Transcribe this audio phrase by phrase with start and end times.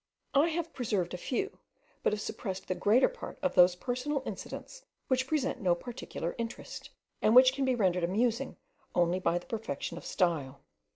[0.33, 1.59] I have preserved a few,
[2.01, 6.89] but have suppressed the greater part of those personal incidents which present no particular interest,
[7.21, 8.57] and which can be rendered amusing
[8.95, 10.61] only by the perfection of style.